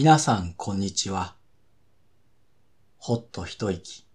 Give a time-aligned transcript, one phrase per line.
[0.00, 1.34] 皆さんこんにちは。
[2.98, 4.06] ほっと一息、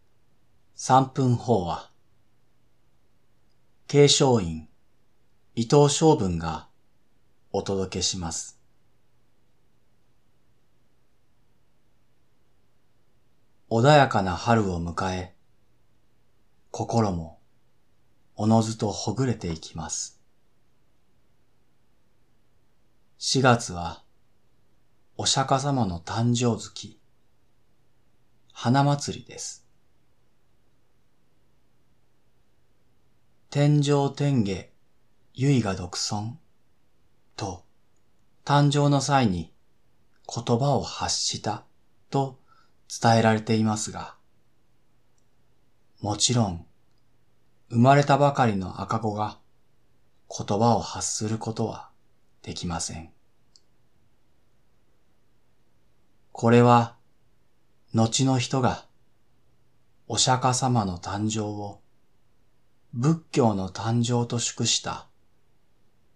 [0.75, 1.91] 三分法話。
[3.89, 4.69] 継承院、
[5.55, 6.69] 伊藤昌文が
[7.51, 8.61] お届けします。
[13.69, 15.35] 穏やかな春を迎え、
[16.71, 17.41] 心も
[18.37, 20.21] おのずとほぐれていきます。
[23.19, 24.02] 4月は
[25.23, 26.99] お釈迦様の誕生月、
[28.51, 29.65] 花祭りです。
[33.49, 34.69] 天上天下、
[35.35, 36.37] 唯が独尊
[37.37, 37.63] と
[38.43, 39.53] 誕生の際に
[40.27, 41.63] 言葉を発した
[42.09, 42.37] と
[43.01, 44.17] 伝えられていますが、
[46.01, 46.65] もちろん
[47.69, 49.39] 生まれたばかりの赤子が
[50.27, 51.91] 言葉を発することは
[52.41, 53.13] できません。
[56.33, 56.95] これは
[57.93, 58.85] 後の人が
[60.07, 61.79] お釈迦様の誕生を
[62.91, 65.05] 仏教の誕生と祝した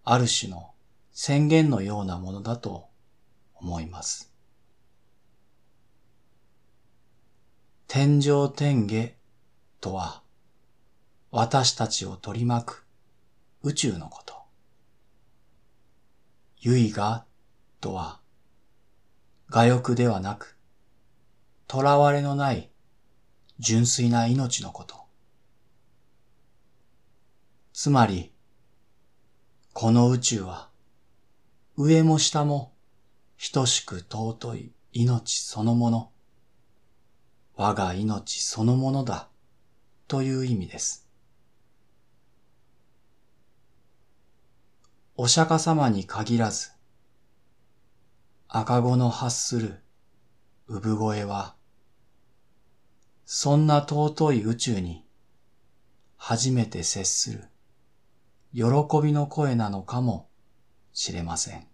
[0.04, 0.72] ある種の
[1.12, 2.88] 宣言のようなものだと
[3.54, 4.32] 思います。
[7.86, 9.14] 天上天下
[9.80, 10.22] とは
[11.30, 12.86] 私たちを取り巻く
[13.62, 14.34] 宇宙のこと。
[16.60, 17.24] 唯我
[17.80, 18.18] とは
[19.50, 20.58] 我欲ではなく
[21.70, 22.70] 囚われのない
[23.58, 24.96] 純粋な命のこと。
[27.72, 28.32] つまり、
[29.72, 30.68] この宇宙は
[31.76, 32.72] 上も下も
[33.52, 36.10] 等しく尊い命そのもの、
[37.56, 39.28] 我が命そのものだ
[40.08, 41.08] という意味です。
[45.16, 46.70] お釈迦様に限らず、
[48.50, 49.82] 赤子の発する
[50.68, 51.54] 産声は、
[53.26, 55.04] そんな尊い宇宙に
[56.16, 57.44] 初めて接する
[58.54, 58.62] 喜
[59.02, 60.30] びの声なのかも
[60.94, 61.66] しれません。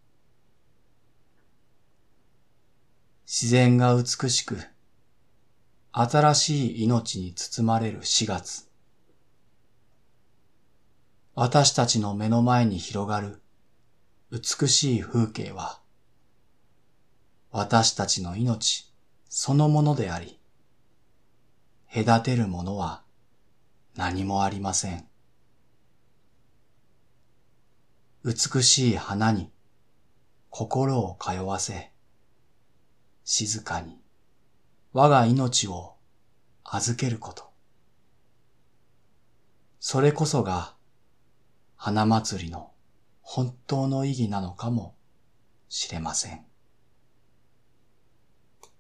[3.25, 4.59] 自然が美しく、
[5.93, 8.69] 新しい命に包まれる4月。
[11.37, 13.41] 私たちの目の前に広がる
[14.33, 15.84] 美しい風景は、
[17.57, 18.93] 私たちの命
[19.29, 20.41] そのものであり、
[21.95, 23.05] 隔てるものは
[23.95, 25.07] 何もありません。
[28.25, 29.53] 美しい花に
[30.51, 31.93] 心を通わせ、
[33.23, 34.01] 静かに
[34.93, 35.95] 我が命を
[36.65, 37.53] 預けること。
[39.79, 40.75] それこそが
[41.77, 42.73] 花祭りの
[43.23, 44.97] 本当の意義なのかも
[45.69, 46.45] しれません。